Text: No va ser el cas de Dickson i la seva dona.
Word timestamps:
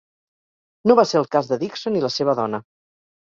No 0.91 0.95
va 0.99 1.05
ser 1.09 1.19
el 1.19 1.27
cas 1.35 1.51
de 1.51 1.59
Dickson 1.65 1.99
i 1.99 2.03
la 2.07 2.11
seva 2.17 2.35
dona. 2.43 2.63